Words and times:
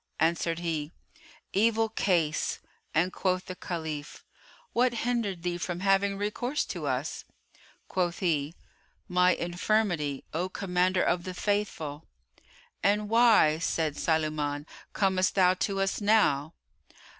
Answered 0.19 0.57
he, 0.57 0.91
"Evil 1.53 1.87
case," 1.89 2.57
and 2.91 3.13
quoth 3.13 3.45
the 3.45 3.55
Caliph, 3.55 4.25
"What 4.73 4.93
hindered 5.05 5.43
thee 5.43 5.59
from 5.59 5.81
having 5.81 6.17
recourse 6.17 6.65
to 6.73 6.87
us?" 6.87 7.23
Quoth 7.87 8.17
he, 8.17 8.55
"My 9.07 9.35
infirmity, 9.35 10.23
O 10.33 10.49
Commander 10.49 11.03
of 11.03 11.23
the 11.23 11.35
Faithful!" 11.35 12.07
"And 12.81 13.09
why," 13.09 13.59
said 13.59 13.95
Sulayman, 13.95 14.65
"comest 14.93 15.35
thou 15.35 15.53
to 15.53 15.79
us 15.81 16.01
now?" 16.01 16.55